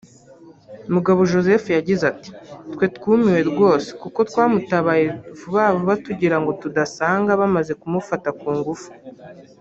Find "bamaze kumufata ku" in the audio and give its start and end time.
7.41-8.47